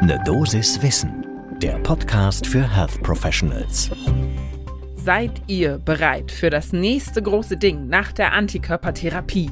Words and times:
Ne 0.00 0.16
Dosis 0.24 0.80
Wissen, 0.80 1.26
der 1.60 1.76
Podcast 1.80 2.46
für 2.46 2.62
Health 2.62 3.02
Professionals. 3.02 3.90
Seid 4.94 5.42
ihr 5.48 5.78
bereit 5.78 6.30
für 6.30 6.50
das 6.50 6.72
nächste 6.72 7.20
große 7.20 7.56
Ding 7.56 7.88
nach 7.88 8.12
der 8.12 8.32
Antikörpertherapie? 8.32 9.50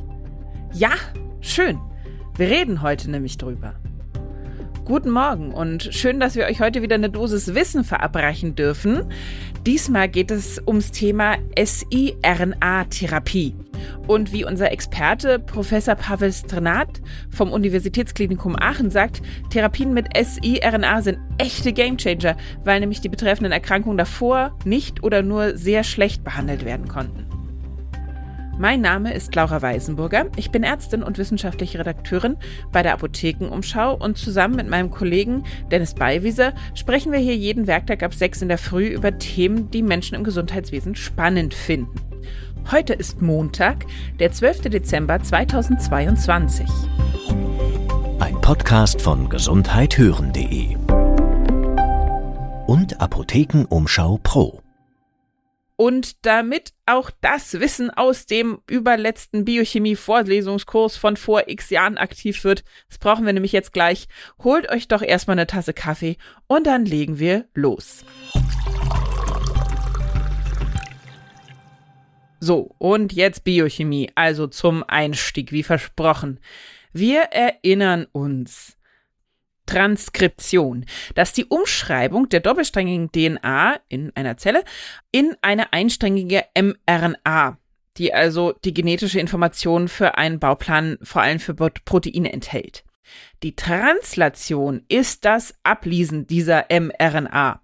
Ja, 0.72 0.92
schön. 1.40 1.80
Wir 2.36 2.48
reden 2.48 2.80
heute 2.80 3.10
nämlich 3.10 3.38
drüber. 3.38 3.74
Guten 4.86 5.10
Morgen 5.10 5.52
und 5.52 5.88
schön, 5.90 6.20
dass 6.20 6.36
wir 6.36 6.44
euch 6.44 6.60
heute 6.60 6.80
wieder 6.80 6.94
eine 6.94 7.10
Dosis 7.10 7.56
Wissen 7.56 7.82
verabreichen 7.82 8.54
dürfen. 8.54 9.02
Diesmal 9.66 10.08
geht 10.08 10.30
es 10.30 10.62
ums 10.64 10.92
Thema 10.92 11.38
siRNA-Therapie. 11.58 13.56
Und 14.06 14.32
wie 14.32 14.44
unser 14.44 14.70
Experte 14.70 15.40
Professor 15.40 15.96
Pavel 15.96 16.32
Strenat 16.32 17.00
vom 17.30 17.50
Universitätsklinikum 17.50 18.54
Aachen 18.54 18.92
sagt, 18.92 19.22
Therapien 19.50 19.92
mit 19.92 20.06
siRNA 20.16 21.02
sind 21.02 21.18
echte 21.38 21.72
Gamechanger, 21.72 22.36
weil 22.62 22.78
nämlich 22.78 23.00
die 23.00 23.08
betreffenden 23.08 23.50
Erkrankungen 23.50 23.98
davor 23.98 24.56
nicht 24.64 25.02
oder 25.02 25.22
nur 25.22 25.56
sehr 25.56 25.82
schlecht 25.82 26.22
behandelt 26.22 26.64
werden 26.64 26.86
konnten. 26.86 27.35
Mein 28.58 28.80
Name 28.80 29.12
ist 29.12 29.34
Laura 29.34 29.60
Weisenburger. 29.60 30.26
Ich 30.36 30.50
bin 30.50 30.62
Ärztin 30.62 31.02
und 31.02 31.18
wissenschaftliche 31.18 31.78
Redakteurin 31.78 32.38
bei 32.72 32.82
der 32.82 32.94
Apothekenumschau 32.94 33.94
und 33.94 34.16
zusammen 34.16 34.56
mit 34.56 34.68
meinem 34.68 34.90
Kollegen 34.90 35.44
Dennis 35.70 35.94
Beiwieser 35.94 36.54
sprechen 36.74 37.12
wir 37.12 37.18
hier 37.18 37.36
jeden 37.36 37.66
Werktag 37.66 38.02
ab 38.02 38.14
6 38.14 38.42
in 38.42 38.48
der 38.48 38.56
Früh 38.56 38.86
über 38.86 39.18
Themen, 39.18 39.70
die 39.70 39.82
Menschen 39.82 40.14
im 40.14 40.24
Gesundheitswesen 40.24 40.96
spannend 40.96 41.52
finden. 41.52 42.00
Heute 42.70 42.94
ist 42.94 43.20
Montag, 43.20 43.84
der 44.18 44.32
12. 44.32 44.62
Dezember 44.62 45.20
2022. 45.22 46.66
Ein 48.20 48.40
Podcast 48.40 49.02
von 49.02 49.28
gesundheithören.de 49.28 50.76
und 52.66 53.00
Apothekenumschau 53.00 54.18
Pro. 54.22 54.65
Und 55.76 56.24
damit 56.24 56.72
auch 56.86 57.10
das 57.20 57.60
Wissen 57.60 57.90
aus 57.90 58.24
dem 58.24 58.62
überletzten 58.68 59.44
Biochemie-Vorlesungskurs 59.44 60.96
von 60.96 61.18
vor 61.18 61.48
x 61.48 61.68
Jahren 61.68 61.98
aktiv 61.98 62.44
wird, 62.44 62.64
das 62.88 62.98
brauchen 62.98 63.26
wir 63.26 63.34
nämlich 63.34 63.52
jetzt 63.52 63.74
gleich, 63.74 64.08
holt 64.42 64.70
euch 64.70 64.88
doch 64.88 65.02
erstmal 65.02 65.34
eine 65.34 65.46
Tasse 65.46 65.74
Kaffee 65.74 66.16
und 66.46 66.66
dann 66.66 66.86
legen 66.86 67.18
wir 67.18 67.46
los. 67.52 68.04
So, 72.40 72.70
und 72.78 73.12
jetzt 73.12 73.44
Biochemie, 73.44 74.10
also 74.14 74.46
zum 74.46 74.82
Einstieg, 74.86 75.52
wie 75.52 75.62
versprochen. 75.62 76.40
Wir 76.92 77.20
erinnern 77.32 78.06
uns. 78.12 78.78
Transkription. 79.66 80.86
Das 81.14 81.30
ist 81.30 81.36
die 81.36 81.46
Umschreibung 81.46 82.28
der 82.28 82.40
doppelsträngigen 82.40 83.10
DNA 83.12 83.80
in 83.88 84.12
einer 84.14 84.36
Zelle 84.36 84.64
in 85.12 85.36
eine 85.42 85.72
einsträngige 85.72 86.44
mRNA, 86.56 87.58
die 87.98 88.14
also 88.14 88.52
die 88.64 88.74
genetische 88.74 89.20
Information 89.20 89.88
für 89.88 90.16
einen 90.16 90.38
Bauplan 90.38 90.98
vor 91.02 91.22
allem 91.22 91.40
für 91.40 91.54
Proteine 91.54 92.32
enthält. 92.32 92.84
Die 93.42 93.54
Translation 93.54 94.84
ist 94.88 95.24
das 95.24 95.54
Ablesen 95.62 96.26
dieser 96.26 96.66
mRNA 96.70 97.60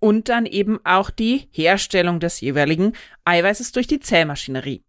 und 0.00 0.28
dann 0.28 0.46
eben 0.46 0.80
auch 0.84 1.10
die 1.10 1.48
Herstellung 1.50 2.20
des 2.20 2.40
jeweiligen 2.40 2.92
Eiweißes 3.24 3.72
durch 3.72 3.86
die 3.86 4.00
Zellmaschinerie. 4.00 4.84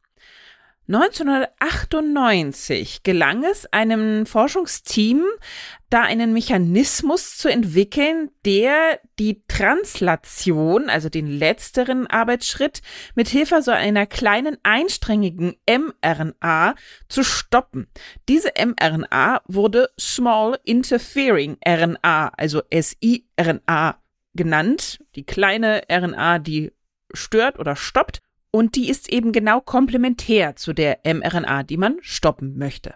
1998 0.88 3.02
gelang 3.02 3.44
es 3.44 3.66
einem 3.74 4.28
Forschungsteam, 4.28 5.26
da 5.90 6.04
einen 6.04 6.32
Mechanismus 6.32 7.38
zu 7.38 7.50
entwickeln, 7.50 8.30
der 8.46 9.00
die 9.18 9.42
Translation, 9.48 10.92
also 10.92 11.10
den 11.10 11.26
letzteren 11.26 12.06
Arbeitsschritt, 12.06 12.84
mit 13.16 13.28
Hilfe 13.28 13.64
so 13.64 13.72
einer 13.72 14.06
kleinen 14.06 14.60
einsträngigen 14.62 15.56
mRNA 15.68 16.76
zu 17.10 17.24
stoppen. 17.24 17.88
Diese 18.30 18.52
mRNA 18.56 19.42
wurde 19.48 19.90
Small 20.00 20.60
Interfering 20.66 21.58
RNA, 21.68 22.28
also 22.38 22.62
siRNA 22.72 24.00
genannt, 24.36 25.00
die 25.16 25.26
kleine 25.26 25.82
RNA, 25.92 26.38
die 26.40 26.74
stört 27.12 27.58
oder 27.58 27.76
stoppt 27.76 28.22
und 28.56 28.78
die 28.78 28.90
ist 28.90 29.12
eben 29.12 29.34
genau 29.34 29.60
komplementär 29.60 30.56
zu 30.56 30.72
der 30.72 31.00
mRNA, 31.04 31.64
die 31.64 31.76
man 31.76 31.98
stoppen 32.00 32.58
möchte. 32.58 32.94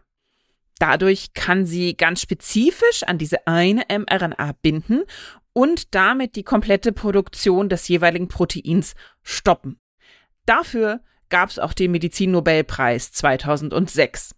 Dadurch 0.79 1.33
kann 1.33 1.65
sie 1.65 1.97
ganz 1.97 2.21
spezifisch 2.21 3.03
an 3.03 3.17
diese 3.17 3.45
eine 3.45 3.83
mRNA 3.89 4.53
binden 4.61 5.01
und 5.51 5.93
damit 5.93 6.37
die 6.37 6.43
komplette 6.43 6.93
Produktion 6.93 7.67
des 7.67 7.89
jeweiligen 7.89 8.29
Proteins 8.29 8.95
stoppen. 9.21 9.77
Dafür 10.45 11.01
gab 11.27 11.49
es 11.49 11.59
auch 11.59 11.73
den 11.73 11.91
Medizinnobelpreis 11.91 13.11
2006. 13.11 14.35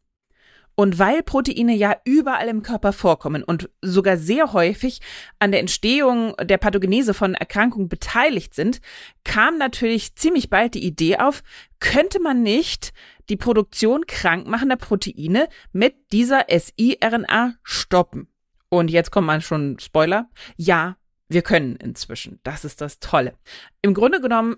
Und 0.82 0.98
weil 0.98 1.22
Proteine 1.22 1.76
ja 1.76 1.96
überall 2.06 2.48
im 2.48 2.64
Körper 2.64 2.92
vorkommen 2.92 3.44
und 3.44 3.70
sogar 3.84 4.18
sehr 4.18 4.52
häufig 4.52 5.00
an 5.38 5.52
der 5.52 5.60
Entstehung 5.60 6.34
der 6.42 6.58
Pathogenese 6.58 7.14
von 7.14 7.36
Erkrankungen 7.36 7.88
beteiligt 7.88 8.56
sind, 8.56 8.82
kam 9.24 9.60
natürlich 9.60 10.16
ziemlich 10.16 10.50
bald 10.50 10.74
die 10.74 10.84
Idee 10.84 11.18
auf, 11.18 11.44
könnte 11.80 12.20
man 12.20 12.42
nicht 12.42 12.94
die 13.30 13.38
Produktion 13.38 14.08
krankmachender 14.08 14.76
Proteine 14.76 15.50
mit 15.72 15.94
dieser 16.12 16.46
siRNA 16.50 17.54
stoppen? 17.62 18.28
Und 18.70 18.90
jetzt 18.90 19.12
kommt 19.12 19.28
man 19.28 19.42
schon 19.42 19.78
Spoiler. 19.78 20.32
Ja, 20.58 20.96
wir 21.32 21.42
können 21.42 21.78
inzwischen. 21.78 22.40
Das 22.44 22.66
ist 22.66 22.82
das 22.82 23.00
Tolle. 23.00 23.34
Im 23.82 23.94
Grunde 23.94 24.20
genommen 24.20 24.58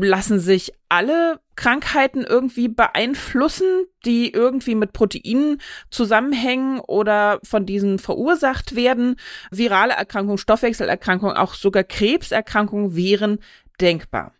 lassen 0.00 0.38
sich 0.38 0.72
alle 0.88 1.40
Krankheiten 1.56 2.22
irgendwie 2.22 2.68
beeinflussen, 2.68 3.86
die 4.04 4.32
irgendwie 4.32 4.76
mit 4.76 4.92
Proteinen 4.92 5.60
zusammenhängen 5.90 6.78
oder 6.80 7.40
von 7.42 7.66
diesen 7.66 7.98
verursacht 7.98 8.76
werden. 8.76 9.16
Virale 9.50 9.94
Erkrankungen, 9.94 10.38
Stoffwechselerkrankungen, 10.38 11.36
auch 11.36 11.54
sogar 11.54 11.82
Krebserkrankungen 11.82 12.94
wären 12.94 13.40
denkbar. 13.80 14.32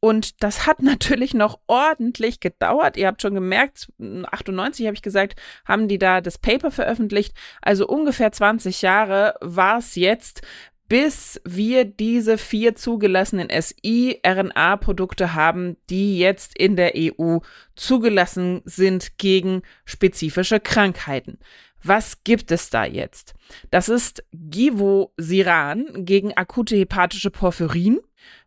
Und 0.00 0.42
das 0.42 0.66
hat 0.66 0.82
natürlich 0.82 1.34
noch 1.34 1.60
ordentlich 1.66 2.40
gedauert. 2.40 2.96
Ihr 2.96 3.06
habt 3.06 3.22
schon 3.22 3.34
gemerkt, 3.34 3.92
98 4.00 4.86
habe 4.86 4.94
ich 4.94 5.02
gesagt, 5.02 5.40
haben 5.64 5.88
die 5.88 5.98
da 5.98 6.20
das 6.20 6.38
Paper 6.38 6.70
veröffentlicht. 6.70 7.34
Also 7.62 7.86
ungefähr 7.86 8.32
20 8.32 8.82
Jahre 8.82 9.34
war 9.40 9.78
es 9.78 9.94
jetzt, 9.94 10.42
bis 10.88 11.40
wir 11.44 11.84
diese 11.84 12.38
vier 12.38 12.74
zugelassenen 12.74 13.48
siRNA-Produkte 13.50 15.34
haben, 15.34 15.76
die 15.90 16.18
jetzt 16.18 16.56
in 16.56 16.76
der 16.76 16.92
EU 16.96 17.38
zugelassen 17.76 18.62
sind 18.64 19.18
gegen 19.18 19.62
spezifische 19.84 20.60
Krankheiten. 20.60 21.38
Was 21.82 22.24
gibt 22.24 22.50
es 22.50 22.70
da 22.70 22.84
jetzt? 22.84 23.34
Das 23.70 23.88
ist 23.88 24.24
Givosiran 24.32 26.04
gegen 26.04 26.36
akute 26.36 26.76
hepatische 26.76 27.30
Porphyrin, 27.30 28.00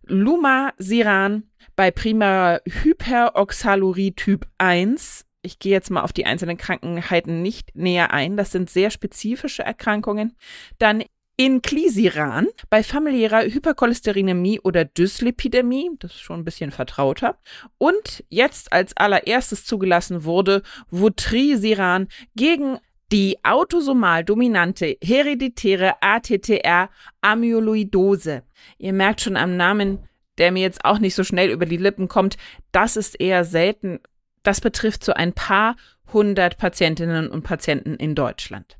Lumasiran 0.04 1.44
bei 1.76 1.92
primärer 1.92 2.62
Hyperoxalurie 2.66 4.12
Typ 4.12 4.48
1, 4.58 5.26
ich 5.44 5.60
gehe 5.60 5.72
jetzt 5.72 5.90
mal 5.90 6.02
auf 6.02 6.14
die 6.14 6.26
einzelnen 6.26 6.58
Krankheiten 6.58 7.42
nicht 7.42 7.76
näher 7.76 8.12
ein. 8.12 8.38
Das 8.38 8.52
sind 8.52 8.70
sehr 8.70 8.92
spezifische 8.92 9.64
Erkrankungen. 9.64 10.36
Dann 10.78 11.04
Inclisiran 11.44 12.50
bei 12.70 12.84
familiärer 12.84 13.46
Hypercholesterinämie 13.46 14.60
oder 14.60 14.86
Dyslipidämie, 14.86 15.90
das 15.98 16.12
ist 16.12 16.20
schon 16.20 16.42
ein 16.42 16.46
bisschen 16.46 16.70
vertrauter. 16.70 17.40
Und 17.80 18.24
jetzt 18.30 18.72
als 18.72 18.96
allererstes 18.96 19.66
zugelassen 19.66 20.24
wurde 20.24 20.62
Vutrisiran 20.92 22.10
gegen 22.36 22.78
die 23.12 23.44
autosomal 23.44 24.24
dominante 24.24 25.00
hereditäre 25.04 25.96
ATTR-Amyloidose. 26.02 28.44
Ihr 28.78 28.94
merkt 28.94 29.22
schon 29.22 29.36
am 29.36 29.58
Namen, 29.58 30.08
der 30.38 30.52
mir 30.52 30.62
jetzt 30.62 30.86
auch 30.86 31.00
nicht 31.00 31.16
so 31.16 31.24
schnell 31.24 31.50
über 31.50 31.66
die 31.66 31.78
Lippen 31.78 32.08
kommt, 32.08 32.38
das 32.72 32.96
ist 32.96 33.20
eher 33.20 33.46
selten. 33.46 34.00
Das 34.44 34.62
betrifft 34.62 35.04
so 35.04 35.14
ein 35.14 35.34
paar 35.34 35.76
hundert 36.14 36.60
Patientinnen 36.60 37.32
und 37.32 37.42
Patienten 37.42 37.96
in 37.96 38.14
Deutschland. 38.14 38.78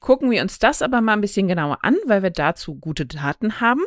Gucken 0.00 0.30
wir 0.30 0.40
uns 0.40 0.58
das 0.58 0.82
aber 0.82 1.02
mal 1.02 1.12
ein 1.12 1.20
bisschen 1.20 1.46
genauer 1.46 1.78
an, 1.82 1.94
weil 2.06 2.22
wir 2.22 2.30
dazu 2.30 2.74
gute 2.74 3.04
Daten 3.04 3.60
haben. 3.60 3.82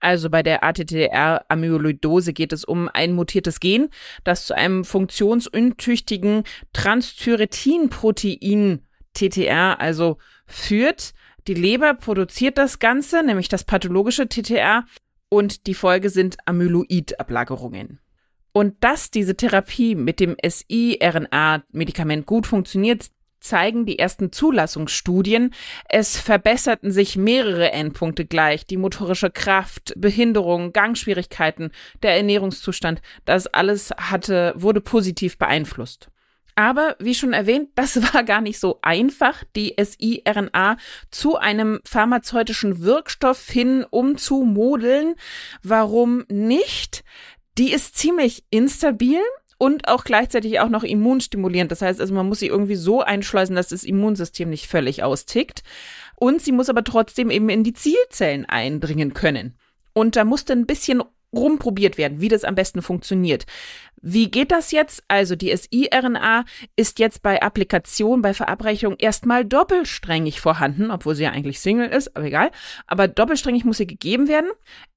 Also 0.00 0.30
bei 0.30 0.42
der 0.42 0.64
ATTR-Amyloidose 0.64 2.32
geht 2.32 2.54
es 2.54 2.64
um 2.64 2.88
ein 2.92 3.12
mutiertes 3.12 3.60
Gen, 3.60 3.90
das 4.24 4.46
zu 4.46 4.56
einem 4.56 4.84
funktionsuntüchtigen 4.84 6.44
Transthyretin-Protein 6.72 8.80
TTR 9.12 9.78
also 9.78 10.16
führt. 10.46 11.12
Die 11.46 11.54
Leber 11.54 11.92
produziert 11.94 12.56
das 12.56 12.78
Ganze, 12.78 13.22
nämlich 13.22 13.48
das 13.48 13.64
pathologische 13.64 14.28
TTR, 14.28 14.84
und 15.28 15.66
die 15.66 15.74
Folge 15.74 16.08
sind 16.08 16.38
Amyloid-Ablagerungen. 16.46 18.00
Und 18.52 18.82
dass 18.82 19.10
diese 19.10 19.36
Therapie 19.36 19.94
mit 19.94 20.20
dem 20.20 20.34
siRNA-Medikament 20.42 22.24
gut 22.24 22.46
funktioniert, 22.46 23.10
zeigen 23.40 23.86
die 23.86 23.98
ersten 23.98 24.32
Zulassungsstudien. 24.32 25.54
Es 25.88 26.18
verbesserten 26.18 26.90
sich 26.90 27.16
mehrere 27.16 27.72
Endpunkte 27.72 28.24
gleich. 28.24 28.66
Die 28.66 28.76
motorische 28.76 29.30
Kraft, 29.30 29.92
Behinderung, 29.96 30.72
Gangschwierigkeiten, 30.72 31.70
der 32.02 32.16
Ernährungszustand. 32.16 33.00
Das 33.24 33.46
alles 33.46 33.90
hatte, 33.96 34.54
wurde 34.56 34.80
positiv 34.80 35.38
beeinflusst. 35.38 36.08
Aber 36.58 36.96
wie 36.98 37.14
schon 37.14 37.32
erwähnt, 37.32 37.70
das 37.76 38.02
war 38.14 38.24
gar 38.24 38.40
nicht 38.40 38.58
so 38.58 38.80
einfach, 38.82 39.44
die 39.54 39.76
siRNA 39.78 40.76
zu 41.10 41.36
einem 41.36 41.80
pharmazeutischen 41.84 42.82
Wirkstoff 42.82 43.48
hin 43.48 43.86
umzumodeln. 43.88 45.14
Warum 45.62 46.24
nicht? 46.28 47.04
Die 47.58 47.72
ist 47.72 47.96
ziemlich 47.96 48.44
instabil 48.50 49.20
und 49.58 49.88
auch 49.88 50.04
gleichzeitig 50.04 50.60
auch 50.60 50.68
noch 50.68 50.84
immunstimulierend. 50.84 51.70
Das 51.70 51.82
heißt 51.82 52.00
also, 52.00 52.14
man 52.14 52.28
muss 52.28 52.38
sie 52.38 52.46
irgendwie 52.46 52.76
so 52.76 53.02
einschleusen, 53.02 53.56
dass 53.56 53.68
das 53.68 53.84
Immunsystem 53.84 54.48
nicht 54.48 54.68
völlig 54.68 55.02
austickt. 55.02 55.62
Und 56.14 56.40
sie 56.40 56.52
muss 56.52 56.68
aber 56.68 56.84
trotzdem 56.84 57.30
eben 57.30 57.48
in 57.48 57.64
die 57.64 57.72
Zielzellen 57.72 58.46
eindringen 58.46 59.14
können. 59.14 59.58
Und 59.92 60.16
da 60.16 60.24
musste 60.24 60.52
ein 60.52 60.66
bisschen 60.66 61.02
rumprobiert 61.32 61.98
werden, 61.98 62.20
wie 62.20 62.28
das 62.28 62.44
am 62.44 62.54
besten 62.54 62.82
funktioniert. 62.82 63.46
Wie 64.00 64.30
geht 64.30 64.52
das 64.52 64.70
jetzt? 64.70 65.02
Also 65.08 65.34
die 65.34 65.54
siRNA 65.54 66.44
ist 66.76 66.98
jetzt 66.98 67.22
bei 67.22 67.42
Applikation, 67.42 68.22
bei 68.22 68.32
Verabreichung 68.32 68.96
erstmal 68.96 69.44
doppelsträngig 69.44 70.40
vorhanden, 70.40 70.90
obwohl 70.90 71.14
sie 71.14 71.24
ja 71.24 71.30
eigentlich 71.30 71.60
Single 71.60 71.88
ist, 71.88 72.16
aber 72.16 72.26
egal. 72.26 72.50
Aber 72.86 73.08
doppelsträngig 73.08 73.64
muss 73.64 73.78
sie 73.78 73.86
gegeben 73.86 74.28
werden, 74.28 74.50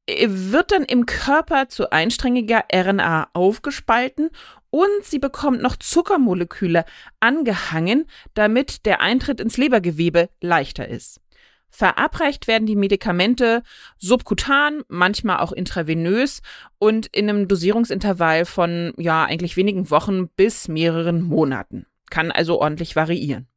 äh, 0.06 0.28
wird 0.30 0.72
dann 0.72 0.84
im 0.84 1.06
Körper 1.06 1.68
zu 1.68 1.92
einsträngiger 1.92 2.66
RNA 2.74 3.30
aufgespalten 3.34 4.30
und 4.70 5.04
sie 5.04 5.20
bekommt 5.20 5.62
noch 5.62 5.76
Zuckermoleküle 5.76 6.86
angehangen, 7.20 8.06
damit 8.34 8.86
der 8.86 9.02
Eintritt 9.02 9.42
ins 9.42 9.58
Lebergewebe 9.58 10.30
leichter 10.42 10.88
ist. 10.88 11.22
Verabreicht 11.72 12.48
werden 12.48 12.68
die 12.68 12.76
Medikamente 12.76 13.64
subkutan, 13.98 14.84
manchmal 14.88 15.38
auch 15.38 15.52
intravenös 15.52 16.42
und 16.78 17.08
in 17.08 17.30
einem 17.30 17.48
Dosierungsintervall 17.48 18.46
von 18.46 18.94
ja 18.98 19.24
eigentlich 19.24 19.58
wenigen 19.58 19.90
Wochen 19.90 20.28
bis 20.28 20.68
mehreren 20.68 21.22
Monaten. 21.22 21.86
Kann 22.10 22.32
also 22.32 22.60
ordentlich 22.60 22.96
variieren. 22.96 23.48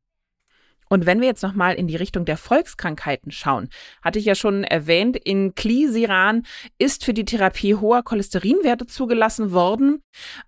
Und 0.89 1.07
wenn 1.07 1.21
wir 1.21 1.29
jetzt 1.29 1.43
nochmal 1.43 1.75
in 1.75 1.87
die 1.87 1.97
Richtung 1.97 2.25
der 2.25 2.37
Volkskrankheiten 2.37 3.31
schauen, 3.31 3.69
hatte 4.03 4.19
ich 4.19 4.25
ja 4.25 4.35
schon 4.35 4.65
erwähnt, 4.65 5.17
in 5.17 5.55
Klisiran 5.55 6.45
ist 6.79 7.05
für 7.05 7.15
die 7.15 7.25
Therapie 7.25 7.75
hoher 7.75 8.03
Cholesterinwerte 8.03 8.87
zugelassen 8.87 9.53
worden. 9.53 10.03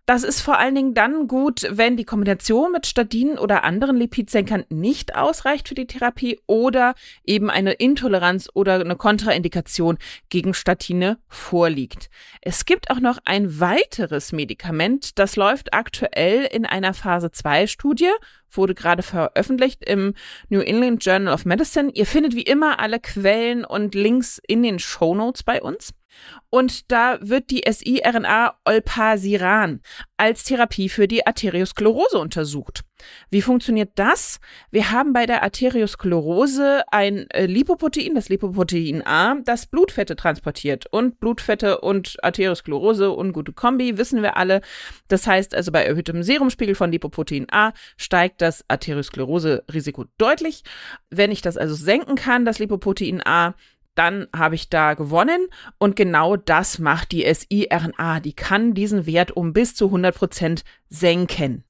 Das 0.04 0.22
ist 0.22 0.40
vor 0.40 0.58
allen 0.58 0.74
Dingen 0.74 0.94
dann 0.94 1.26
gut, 1.26 1.66
wenn 1.70 1.96
die 1.96 2.04
Kombination 2.04 2.72
mit 2.72 2.86
Statinen 2.86 3.38
oder 3.38 3.64
anderen 3.64 3.96
Lipidsenkern 3.96 4.64
nicht 4.68 5.16
ausreicht 5.16 5.68
für 5.68 5.74
die 5.74 5.86
Therapie 5.86 6.38
oder 6.46 6.94
eben 7.24 7.50
eine 7.50 7.72
Intoleranz 7.72 8.48
oder 8.54 8.74
eine 8.74 8.96
Kontraindikation 8.96 9.98
gegen 10.28 10.54
Statine 10.54 11.18
vorliegt. 11.28 12.10
Es 12.40 12.64
gibt 12.64 12.90
auch 12.90 13.00
noch 13.00 13.18
ein 13.24 13.60
weiteres 13.60 14.32
Medikament, 14.32 15.18
das 15.18 15.36
läuft 15.36 15.72
aktuell 15.74 16.44
in 16.44 16.66
einer 16.66 16.94
Phase 16.94 17.30
2 17.30 17.66
Studie 17.66 18.10
wurde 18.50 18.74
gerade 18.74 19.02
veröffentlicht 19.02 19.84
im 19.84 20.14
New 20.48 20.60
England 20.60 21.04
Journal 21.04 21.32
of 21.32 21.44
Medicine. 21.44 21.90
Ihr 21.92 22.06
findet 22.06 22.34
wie 22.34 22.42
immer 22.42 22.78
alle 22.78 23.00
Quellen 23.00 23.64
und 23.64 23.94
Links 23.94 24.40
in 24.46 24.62
den 24.62 24.78
Show 24.78 25.14
Notes 25.14 25.42
bei 25.42 25.62
uns. 25.62 25.94
Und 26.50 26.90
da 26.90 27.18
wird 27.20 27.50
die 27.50 27.62
siRNA 27.68 28.54
Olpasiran 28.64 29.80
als 30.16 30.44
Therapie 30.44 30.88
für 30.88 31.08
die 31.08 31.26
Arteriosklerose 31.26 32.18
untersucht. 32.18 32.84
Wie 33.30 33.42
funktioniert 33.42 33.90
das? 33.96 34.40
Wir 34.70 34.90
haben 34.90 35.12
bei 35.12 35.26
der 35.26 35.42
Arteriosklerose 35.42 36.82
ein 36.90 37.28
äh, 37.30 37.46
Lipoprotein, 37.46 38.14
das 38.14 38.28
Lipoprotein 38.28 39.06
A, 39.06 39.36
das 39.44 39.66
Blutfette 39.66 40.16
transportiert. 40.16 40.86
Und 40.90 41.20
Blutfette 41.20 41.80
und 41.80 42.16
Arteriosklerose, 42.22 43.10
ungute 43.10 43.52
Kombi, 43.52 43.98
wissen 43.98 44.22
wir 44.22 44.36
alle. 44.36 44.62
Das 45.08 45.26
heißt 45.26 45.54
also, 45.54 45.72
bei 45.72 45.84
erhöhtem 45.84 46.22
Serumspiegel 46.22 46.74
von 46.74 46.90
Lipoprotein 46.90 47.46
A 47.50 47.72
steigt 47.96 48.40
das 48.40 48.64
Arteriosklerose-Risiko 48.68 50.06
deutlich. 50.16 50.62
Wenn 51.10 51.30
ich 51.30 51.42
das 51.42 51.56
also 51.56 51.74
senken 51.74 52.14
kann, 52.14 52.44
das 52.44 52.58
Lipoprotein 52.58 53.20
A, 53.26 53.54
dann 53.96 54.28
habe 54.34 54.54
ich 54.54 54.68
da 54.68 54.94
gewonnen. 54.94 55.48
Und 55.78 55.96
genau 55.96 56.36
das 56.36 56.78
macht 56.78 57.12
die 57.12 57.26
siRNA. 57.32 58.20
Die 58.20 58.34
kann 58.34 58.74
diesen 58.74 59.06
Wert 59.06 59.32
um 59.32 59.52
bis 59.52 59.74
zu 59.74 59.86
100 59.86 60.14
Prozent 60.14 60.64
senken. 60.88 61.64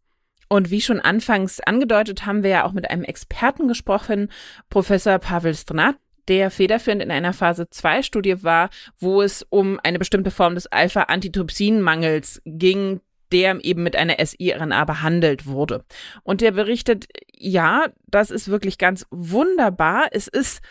Und 0.48 0.70
wie 0.70 0.80
schon 0.80 1.00
anfangs 1.00 1.60
angedeutet, 1.60 2.26
haben 2.26 2.42
wir 2.42 2.50
ja 2.50 2.64
auch 2.64 2.72
mit 2.72 2.90
einem 2.90 3.02
Experten 3.02 3.66
gesprochen, 3.66 4.30
Professor 4.70 5.18
Pavel 5.18 5.54
Stranat, 5.54 5.96
der 6.28 6.50
federführend 6.50 7.02
in 7.02 7.10
einer 7.10 7.32
Phase 7.32 7.68
2 7.68 8.02
Studie 8.02 8.42
war, 8.42 8.70
wo 8.98 9.22
es 9.22 9.44
um 9.48 9.80
eine 9.82 9.98
bestimmte 9.98 10.30
Form 10.30 10.54
des 10.54 10.66
Alpha-Antitrypsin-Mangels 10.66 12.42
ging, 12.44 13.00
der 13.32 13.64
eben 13.64 13.82
mit 13.82 13.96
einer 13.96 14.24
siRNA 14.24 14.84
behandelt 14.84 15.46
wurde. 15.46 15.84
Und 16.22 16.40
der 16.40 16.52
berichtet, 16.52 17.06
ja, 17.32 17.86
das 18.06 18.30
ist 18.30 18.48
wirklich 18.48 18.78
ganz 18.78 19.06
wunderbar. 19.10 20.08
Es 20.12 20.28
ist 20.28 20.62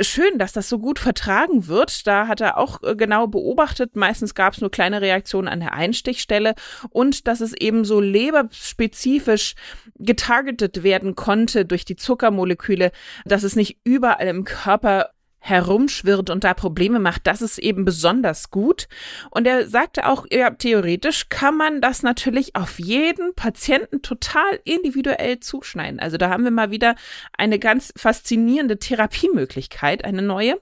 schön, 0.00 0.38
dass 0.38 0.52
das 0.52 0.68
so 0.68 0.78
gut 0.78 0.98
vertragen 0.98 1.66
wird. 1.66 2.06
Da 2.06 2.26
hat 2.28 2.40
er 2.40 2.58
auch 2.58 2.82
äh, 2.82 2.94
genau 2.94 3.26
beobachtet. 3.26 3.96
Meistens 3.96 4.34
gab 4.34 4.54
es 4.54 4.60
nur 4.60 4.70
kleine 4.70 5.00
Reaktionen 5.00 5.48
an 5.48 5.60
der 5.60 5.72
Einstichstelle 5.72 6.54
und 6.90 7.26
dass 7.26 7.40
es 7.40 7.52
eben 7.54 7.84
so 7.84 8.00
leberspezifisch 8.00 9.54
getargetet 9.98 10.82
werden 10.82 11.14
konnte 11.14 11.64
durch 11.64 11.84
die 11.84 11.96
Zuckermoleküle, 11.96 12.92
dass 13.24 13.42
es 13.42 13.56
nicht 13.56 13.78
überall 13.84 14.26
im 14.26 14.44
Körper 14.44 15.10
herumschwirrt 15.40 16.30
und 16.30 16.44
da 16.44 16.54
Probleme 16.54 16.98
macht, 16.98 17.26
das 17.26 17.42
ist 17.42 17.58
eben 17.58 17.84
besonders 17.84 18.50
gut. 18.50 18.88
Und 19.30 19.46
er 19.46 19.68
sagte 19.68 20.06
auch, 20.06 20.26
ja, 20.30 20.50
theoretisch 20.50 21.28
kann 21.28 21.56
man 21.56 21.80
das 21.80 22.02
natürlich 22.02 22.56
auf 22.56 22.78
jeden 22.78 23.34
Patienten 23.34 24.02
total 24.02 24.60
individuell 24.64 25.40
zuschneiden. 25.40 26.00
Also 26.00 26.16
da 26.16 26.30
haben 26.30 26.44
wir 26.44 26.50
mal 26.50 26.70
wieder 26.70 26.96
eine 27.36 27.58
ganz 27.58 27.92
faszinierende 27.96 28.78
Therapiemöglichkeit, 28.78 30.04
eine 30.04 30.22
neue. 30.22 30.60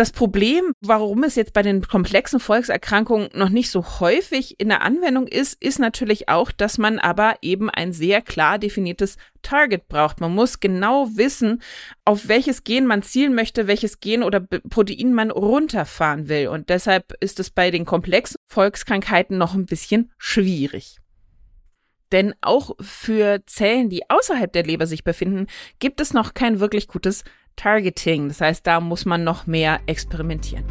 Das 0.00 0.12
Problem, 0.12 0.72
warum 0.80 1.24
es 1.24 1.34
jetzt 1.34 1.52
bei 1.52 1.60
den 1.60 1.82
komplexen 1.82 2.40
Volkserkrankungen 2.40 3.28
noch 3.34 3.50
nicht 3.50 3.70
so 3.70 3.84
häufig 4.00 4.58
in 4.58 4.70
der 4.70 4.80
Anwendung 4.80 5.26
ist, 5.26 5.62
ist 5.62 5.78
natürlich 5.78 6.30
auch, 6.30 6.52
dass 6.52 6.78
man 6.78 6.98
aber 6.98 7.34
eben 7.42 7.68
ein 7.68 7.92
sehr 7.92 8.22
klar 8.22 8.58
definiertes 8.58 9.18
Target 9.42 9.88
braucht. 9.88 10.18
Man 10.22 10.34
muss 10.34 10.58
genau 10.58 11.10
wissen, 11.16 11.60
auf 12.06 12.28
welches 12.28 12.64
Gen 12.64 12.86
man 12.86 13.02
zielen 13.02 13.34
möchte, 13.34 13.66
welches 13.66 14.00
Gen 14.00 14.22
oder 14.22 14.40
Protein 14.40 15.12
man 15.12 15.30
runterfahren 15.30 16.30
will. 16.30 16.48
Und 16.48 16.70
deshalb 16.70 17.12
ist 17.20 17.38
es 17.38 17.50
bei 17.50 17.70
den 17.70 17.84
komplexen 17.84 18.36
Volkskrankheiten 18.48 19.36
noch 19.36 19.52
ein 19.52 19.66
bisschen 19.66 20.10
schwierig. 20.16 20.96
Denn 22.10 22.32
auch 22.40 22.74
für 22.80 23.42
Zellen, 23.44 23.90
die 23.90 24.08
außerhalb 24.08 24.50
der 24.50 24.64
Leber 24.64 24.86
sich 24.86 25.04
befinden, 25.04 25.46
gibt 25.78 26.00
es 26.00 26.14
noch 26.14 26.32
kein 26.32 26.58
wirklich 26.58 26.88
gutes 26.88 27.22
Targeting. 27.56 28.28
Das 28.28 28.40
heißt, 28.40 28.66
da 28.66 28.80
muss 28.80 29.04
man 29.04 29.24
noch 29.24 29.46
mehr 29.46 29.80
experimentieren. 29.86 30.64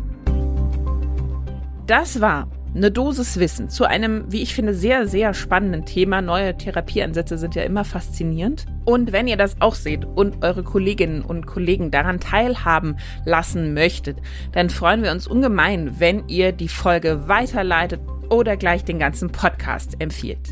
Das 1.87 2.21
war 2.21 2.47
eine 2.75 2.91
Dosis 2.91 3.39
Wissen 3.39 3.69
zu 3.69 3.85
einem, 3.85 4.31
wie 4.31 4.41
ich 4.41 4.53
finde, 4.53 4.73
sehr, 4.73 5.07
sehr 5.07 5.33
spannenden 5.33 5.85
Thema. 5.85 6.21
Neue 6.21 6.55
Therapieansätze 6.55 7.37
sind 7.37 7.55
ja 7.55 7.63
immer 7.63 7.83
faszinierend. 7.83 8.65
Und 8.85 9.11
wenn 9.11 9.27
ihr 9.27 9.37
das 9.37 9.59
auch 9.59 9.75
seht 9.75 10.05
und 10.05 10.43
eure 10.43 10.63
Kolleginnen 10.63 11.21
und 11.21 11.47
Kollegen 11.47 11.91
daran 11.91 12.19
teilhaben 12.19 12.97
lassen 13.25 13.73
möchtet, 13.73 14.17
dann 14.51 14.69
freuen 14.69 15.03
wir 15.03 15.11
uns 15.11 15.27
ungemein, 15.27 15.99
wenn 15.99 16.27
ihr 16.27 16.51
die 16.51 16.67
Folge 16.67 17.27
weiterleitet 17.27 18.01
oder 18.29 18.55
gleich 18.55 18.83
den 18.83 18.99
ganzen 18.99 19.31
Podcast 19.31 19.95
empfiehlt. 19.99 20.49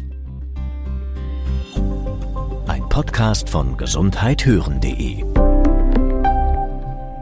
Ein 2.67 2.89
Podcast 2.89 3.49
von 3.49 3.77
gesundheithören.de 3.77 5.46